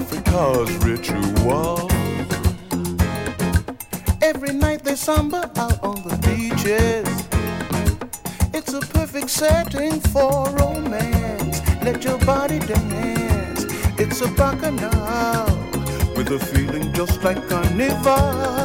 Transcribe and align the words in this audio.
Africa's 0.00 0.74
ritual. 0.78 1.90
Every 4.22 4.54
night 4.54 4.82
they 4.82 4.94
samba 4.94 5.50
out 5.56 5.78
on 5.84 5.96
the 6.08 6.16
beaches. 6.26 7.06
It's 8.54 8.72
a 8.72 8.80
perfect 8.80 9.28
setting 9.28 10.00
for 10.12 10.48
romance. 10.52 11.60
Let 11.84 12.02
your 12.02 12.18
body 12.20 12.60
dance. 12.60 13.66
It's 13.98 14.22
a 14.22 14.28
bacchanal 14.28 15.44
with 16.16 16.32
a 16.32 16.38
feeling 16.50 16.94
just 16.94 17.22
like 17.22 17.46
carnival. 17.50 18.59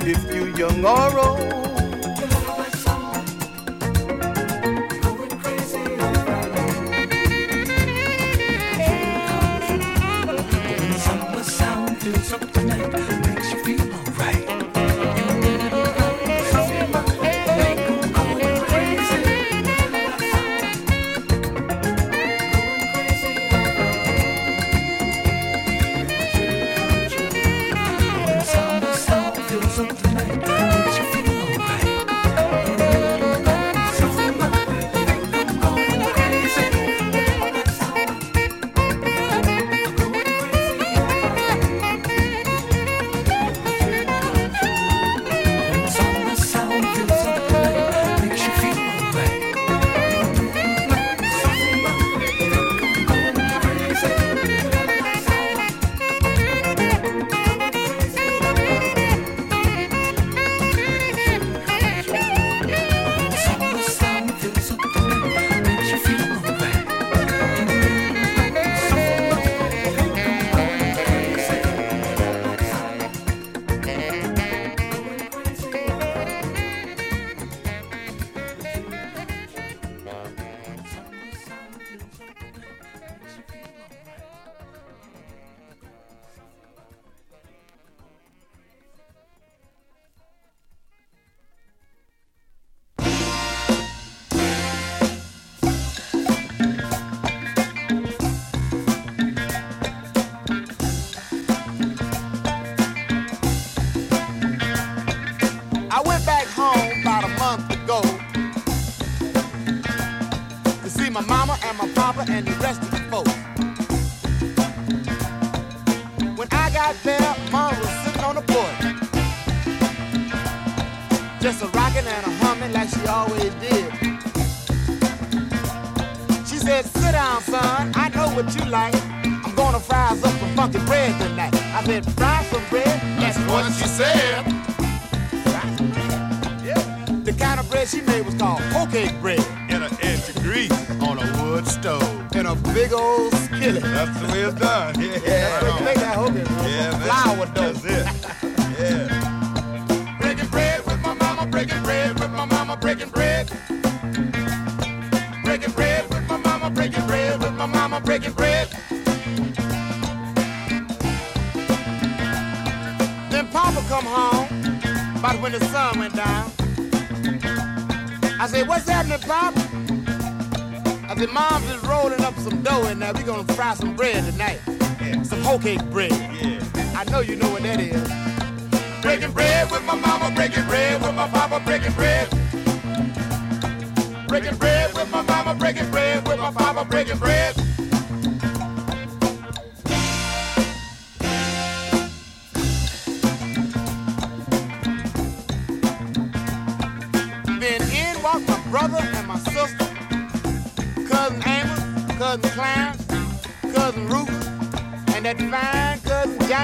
you 0.00 0.10
if 0.10 0.34
you 0.34 0.46
young 0.56 0.84
or 0.84 1.18
old. 1.18 1.63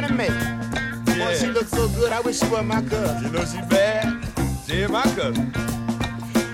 Cousin 0.01 0.17
Johnny 0.17 0.29
May. 0.29 1.19
Boy, 1.19 1.35
she 1.35 1.47
looks 1.47 1.71
so 1.71 1.89
good. 1.89 2.13
I 2.13 2.21
wish 2.21 2.39
she 2.39 2.49
was 2.49 2.65
my 2.65 2.83
cousin. 2.83 3.25
You 3.25 3.31
know 3.31 3.45
she 3.45 3.61
bad. 3.69 4.25
She 4.67 4.87
my 4.87 5.03
cousin. 5.03 5.53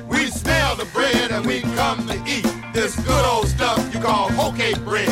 We 0.09 0.27
smell 0.27 0.77
the 0.77 0.87
bread 0.87 1.31
and 1.31 1.47
we 1.47 1.61
come 1.61 2.07
to 2.09 2.15
eat 2.27 2.47
this 2.73 2.97
good 2.97 3.25
old 3.27 3.49
stuff 3.49 3.79
you 3.95 4.01
call 4.01 4.31
hoe 4.33 4.53
cake 4.53 4.81
bread. 4.85 5.09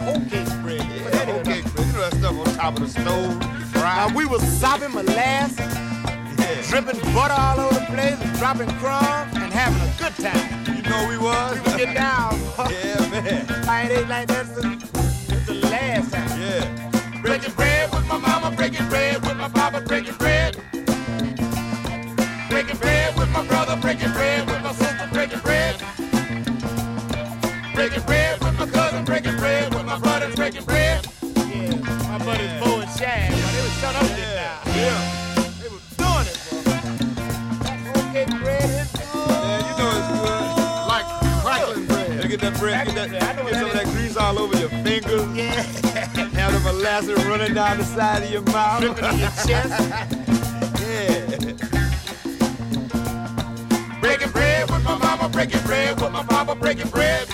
Hoe 0.00 0.20
cake 0.30 0.48
bread. 0.62 0.80
Yeah, 0.80 1.10
that 1.10 1.28
hoe 1.28 1.42
cake 1.42 1.64
bread. 1.74 1.86
You 1.86 1.92
know 1.92 2.00
that 2.00 2.14
stuff 2.14 2.48
on 2.48 2.54
top 2.54 2.74
of 2.78 2.80
the 2.80 3.00
stove, 3.00 3.74
Now 3.74 4.14
we 4.14 4.26
was 4.26 4.42
sopping 4.58 4.92
molasses, 4.92 5.58
Yeah. 5.58 6.62
dripping 6.68 7.00
butter 7.14 7.34
all 7.34 7.60
over 7.60 7.74
the 7.74 7.86
place, 7.86 8.20
and 8.20 8.38
dropping 8.38 8.70
crumbs, 8.78 9.36
and 9.36 9.52
having 9.52 9.80
a 9.80 9.92
good 9.98 10.14
time. 10.16 10.76
You 10.76 10.82
know 10.82 11.08
we 11.08 11.18
was. 11.18 11.54
We 11.54 11.60
would 11.60 11.78
get 11.78 11.94
down. 11.94 12.38
yeah, 12.70 13.10
man. 13.10 13.46
I 13.68 13.90
ain't 13.90 14.08
like 14.08 14.28
that 14.28 14.46
since 14.46 14.97
last 15.88 16.12
time. 16.12 16.40
Yeah. 16.40 17.22
Breaking 17.22 17.52
bread 17.54 17.90
with 17.92 18.06
my 18.06 18.18
mama, 18.18 18.54
breaking 18.54 18.88
bread 18.88 19.20
with 19.22 19.36
my 19.36 19.48
papa, 19.48 19.80
breaking 19.80 20.14
bread. 20.14 20.56
Breaking 22.50 22.76
bread 22.76 23.16
with 23.16 23.30
my 23.30 23.46
brother, 23.46 23.76
breaking 23.80 24.12
bread 24.12 24.46
with 24.48 24.62
my 24.62 24.72
sister, 24.72 25.08
breaking 25.12 25.40
bread. 25.40 25.76
Breaking 27.74 28.02
bread 28.02 28.40
with 28.42 28.58
my 28.58 28.66
cousin, 28.66 29.04
breaking 29.04 29.36
bread 29.36 29.74
with 29.74 29.84
my 29.86 29.98
brothers, 29.98 30.34
breaking 30.36 30.64
bread. 30.64 31.06
Yeah, 31.22 31.74
my 32.08 32.18
buddies 32.24 32.52
Bo 32.60 32.80
and 32.80 32.90
Shag, 32.98 33.30
but 33.30 33.52
they 33.52 33.62
was 33.62 33.72
shut 33.80 33.94
up 33.94 34.02
this 34.02 34.18
Yeah, 34.18 34.58
now. 34.64 34.76
yeah. 34.76 35.00
They 35.62 35.68
was 35.68 35.84
doing 35.96 36.26
it, 36.32 36.38
bro. 36.64 36.72
That 37.64 37.78
hoe 37.86 38.12
cake 38.12 38.32
bread 38.42 38.64
is 38.64 38.92
good. 38.92 39.30
Yeah, 39.30 39.58
you 39.68 39.74
know 39.78 39.90
it's 39.98 40.08
good. 40.20 40.88
Like 40.92 41.06
crackling 41.42 41.86
bread. 41.86 42.22
You 42.22 42.28
get 42.28 42.40
that 42.40 42.58
bread, 42.58 42.86
get, 42.86 42.94
that, 42.94 43.22
I 43.22 43.32
know 43.36 43.44
what 43.44 43.52
get 43.52 43.60
some 43.60 43.70
of 43.70 43.76
that 43.76 43.86
grease 43.86 44.16
all 44.16 44.38
over 44.38 44.56
your 44.58 44.70
fingers. 45.08 45.36
Yeah. 45.36 45.62
Have 46.38 46.52
the 46.52 46.60
molasses 46.72 47.24
running 47.24 47.54
down 47.54 47.78
the 47.78 47.84
side 47.84 48.22
of 48.22 48.30
your 48.30 48.42
mouth. 48.42 48.80
Dripping 48.80 49.04
in 49.04 49.18
your 49.18 49.30
chest. 49.46 49.70
yeah. 50.82 51.24
Breaking 54.00 54.30
bread 54.30 54.70
with 54.70 54.84
my 54.84 54.98
mama, 54.98 55.28
breaking 55.28 55.62
bread 55.62 56.00
with 56.00 56.12
my 56.12 56.22
papa, 56.24 56.54
breaking 56.54 56.88
bread. 56.88 57.27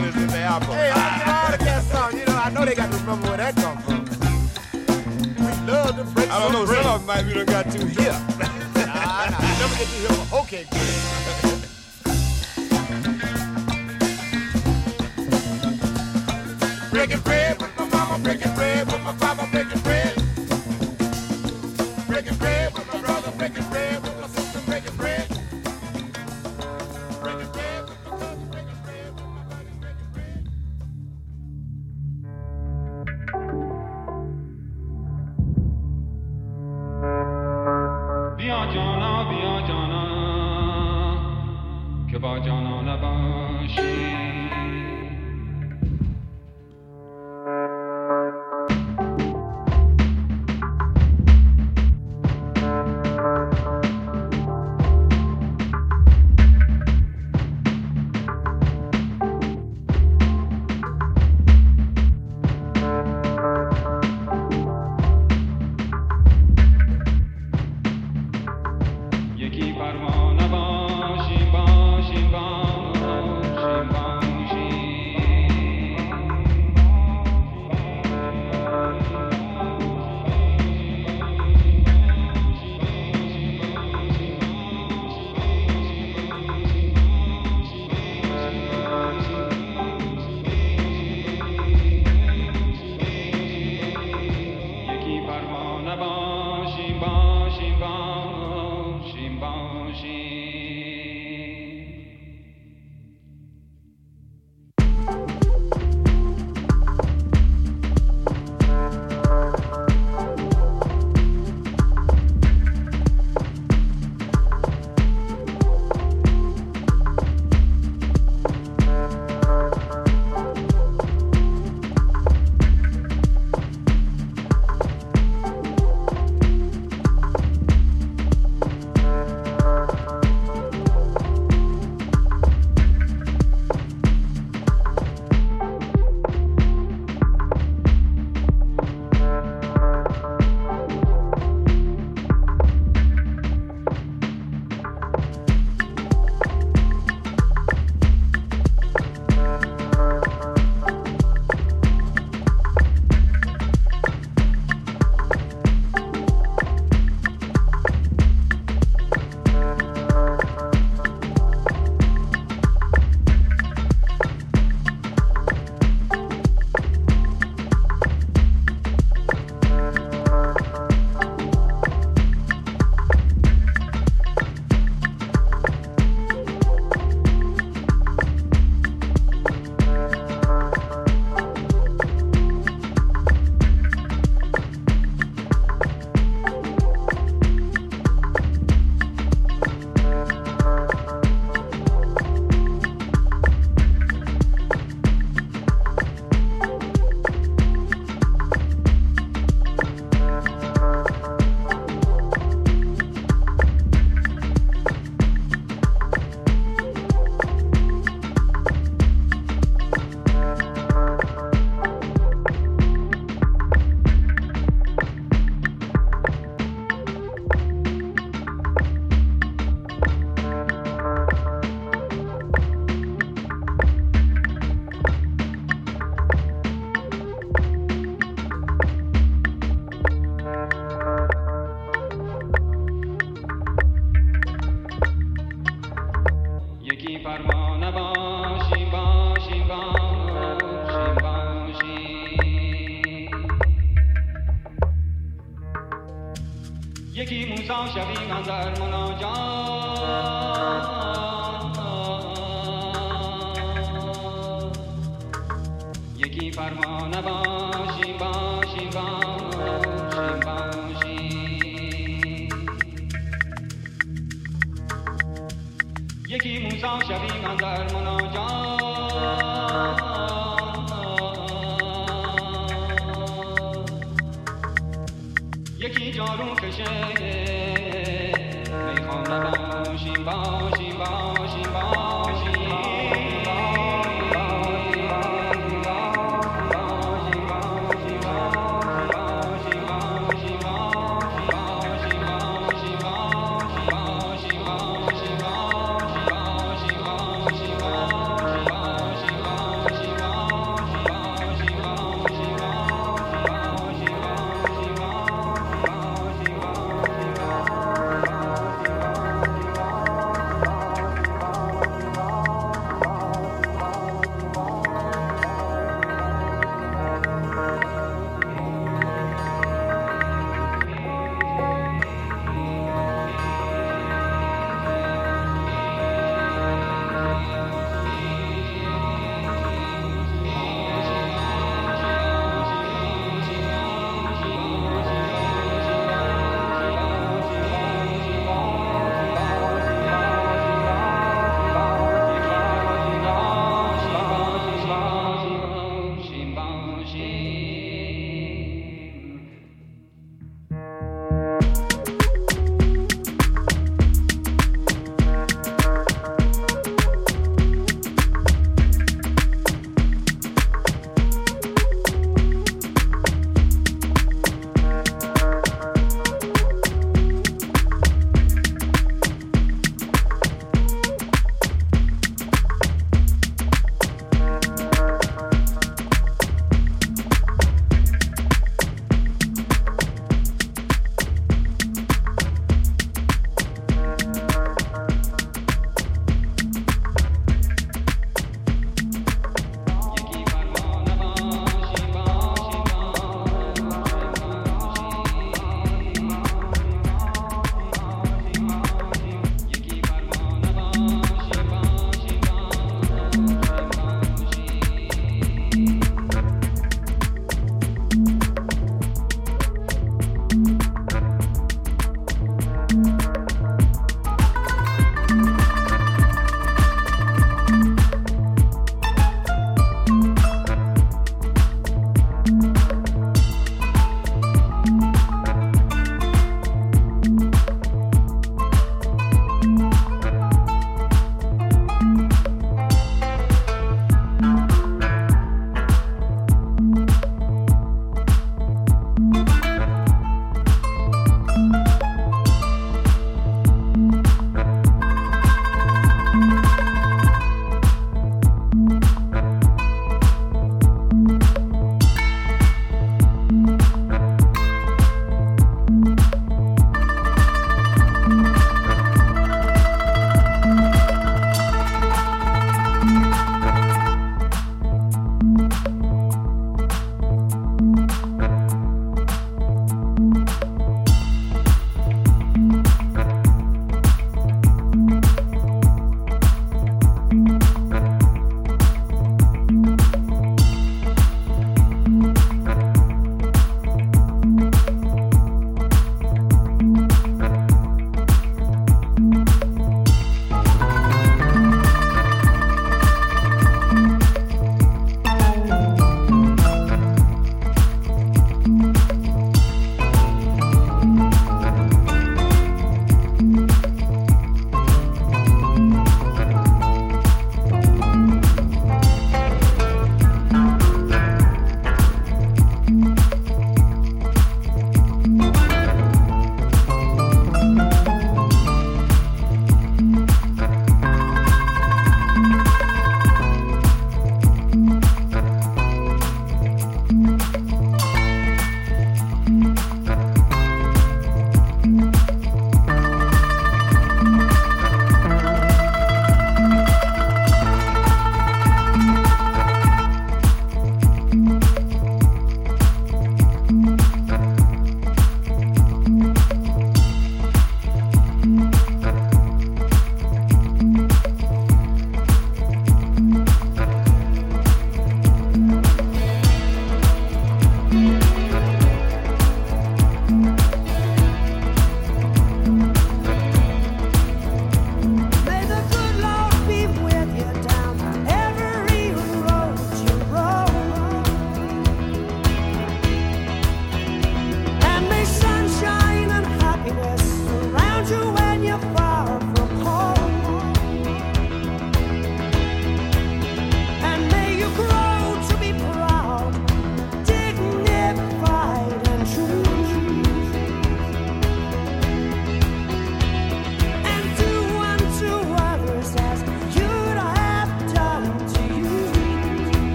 With 0.00 0.16
your 0.16 0.22
other 0.22 0.22
buddies 0.22 0.22
in 0.22 0.28
the 0.28 0.38
apple. 0.38 0.74
Hey, 0.74 0.90
I 0.90 1.56
the 1.56 1.58
cat 1.58 1.82
song. 1.84 2.18
You 2.18 2.26
know, 2.26 2.36
I 2.36 2.50
know 2.50 2.64
they 2.64 2.74
got 2.74 2.90
to 2.90 2.98
remember 2.98 3.28
where 3.28 3.36
that 3.36 3.56
come 3.56 3.78
from. 3.78 4.04
We 5.38 5.72
love 5.72 5.96
to 5.96 6.04
break 6.04 6.30
I 6.30 6.38
don't 6.40 6.52
know, 6.52 6.66
some 6.66 6.86
of 6.86 6.98
them 6.98 7.06
might 7.06 7.22
be 7.22 7.34
done 7.34 7.46
got 7.46 7.70
too 7.70 7.86
here. 7.86 8.12
Nah, 8.12 9.30
nah, 9.30 9.40
never 9.58 9.76
get 9.76 9.88
to 9.88 9.96
hear 9.96 10.10
a 10.10 10.24
hoe 10.26 10.97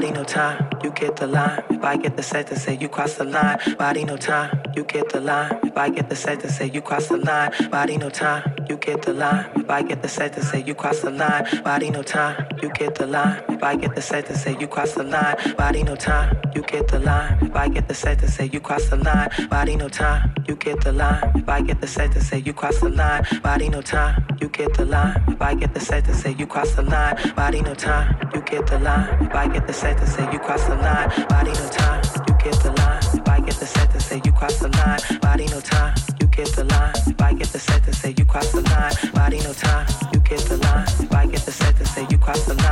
Body 0.00 0.12
no 0.12 0.24
time, 0.24 0.70
you 0.82 0.90
get 0.92 1.16
the 1.16 1.26
line. 1.26 1.62
If 1.68 1.84
I 1.84 1.98
get 1.98 2.16
the 2.16 2.22
set 2.22 2.46
to 2.46 2.56
say 2.58 2.74
you 2.74 2.88
cross 2.88 3.16
the 3.16 3.24
line. 3.24 3.58
Body 3.76 4.02
no 4.06 4.16
time, 4.16 4.50
you 4.74 4.82
get 4.84 5.10
the 5.10 5.20
line. 5.20 5.60
If 5.62 5.76
I 5.76 5.90
get 5.90 6.08
the 6.08 6.16
set 6.16 6.40
to 6.40 6.48
say 6.50 6.70
you 6.70 6.80
cross 6.80 7.08
the 7.08 7.18
line. 7.18 7.52
Body 7.70 7.98
no 7.98 8.08
time, 8.08 8.42
you 8.66 8.78
get 8.78 9.02
the 9.02 9.12
line. 9.12 9.44
If 9.56 9.68
I 9.68 9.82
get 9.82 10.00
the 10.00 10.08
set 10.08 10.32
to 10.36 10.42
say 10.42 10.62
you 10.62 10.74
cross 10.74 11.00
the 11.00 11.10
line. 11.10 11.44
Body 11.62 11.90
no 11.90 12.02
time, 12.02 12.46
you 12.62 12.70
get 12.70 12.94
the 12.94 13.06
line. 13.06 13.44
If 13.50 13.62
I 13.62 13.76
get 13.76 13.94
the 13.94 14.00
set 14.00 14.24
to 14.28 14.34
say 14.38 14.56
you 14.58 14.68
cross 14.68 14.94
the 14.94 15.04
line. 15.04 15.36
Body 15.58 15.82
no 15.82 15.96
time, 15.96 16.34
you 16.54 16.62
get 16.62 16.88
the 16.88 16.98
line. 16.98 17.36
If 17.42 17.54
I 17.54 17.68
get 17.68 17.86
the 17.86 17.94
set 17.94 18.20
to 18.20 18.26
say 18.26 18.46
you 18.46 18.60
cross 18.60 18.88
the 18.88 18.96
line. 18.96 19.28
Body 19.50 19.76
no 19.76 19.90
time, 19.90 20.34
you 20.48 20.56
get 20.56 20.80
the 20.80 20.92
line. 20.92 21.30
If 21.34 21.46
I 21.46 21.60
get 21.60 21.82
the 21.82 21.86
set 21.86 22.12
to 22.12 22.22
say 22.22 22.38
you 22.38 22.54
cross 22.54 22.80
the 22.80 22.88
line. 22.88 23.26
Body 23.42 23.68
no 23.68 23.82
time 23.82 24.29
you 24.40 24.48
get 24.48 24.74
the 24.74 24.84
line. 24.84 25.22
If 25.28 25.40
I 25.42 25.54
get 25.54 25.74
the 25.74 25.80
set 25.80 26.04
to 26.06 26.14
say 26.14 26.34
you 26.38 26.46
cross 26.46 26.74
the 26.74 26.82
line, 26.82 27.16
body 27.34 27.60
no 27.60 27.74
time, 27.74 28.16
you 28.34 28.40
get 28.42 28.66
the 28.66 28.78
line. 28.78 29.08
If 29.24 29.34
I 29.34 29.48
get 29.48 29.66
the 29.66 29.72
set 29.72 29.98
to 29.98 30.06
say 30.06 30.30
you 30.32 30.38
cross 30.38 30.64
the 30.66 30.76
line, 30.76 31.08
body 31.28 31.52
no 31.52 31.68
time, 31.68 32.02
you 32.26 32.34
get 32.42 32.56
the 32.62 32.72
line. 32.72 33.02
If 33.20 33.28
I 33.28 33.40
get 33.40 33.54
the 33.56 33.66
set 33.66 33.90
to 33.92 34.00
say 34.00 34.20
you 34.24 34.32
cross 34.32 34.58
the 34.58 34.68
line, 34.68 35.20
body 35.20 35.46
no 35.46 35.60
time, 35.60 35.94
you 36.20 36.26
get 36.28 36.48
the 36.48 36.64
line. 36.64 36.92
If 37.06 37.20
I 37.20 37.32
get 37.34 37.48
the 37.48 37.58
set 37.58 37.84
to 37.84 37.92
say 37.92 38.14
you 38.16 38.24
cross 38.24 38.52
the 38.52 38.62
line, 38.62 38.92
body 39.12 39.38
no 39.38 39.52
time, 39.52 39.86
you 40.12 40.20
get 40.20 40.40
the 40.40 40.56
line. 40.56 40.86
If 41.00 41.12
I 41.12 41.26
get 41.26 41.42
the 41.42 41.52
set 41.52 41.76
to 41.76 41.84
say 41.86 42.06
you 42.10 42.18
cross 42.18 42.44
the 42.46 42.54
line. 42.54 42.69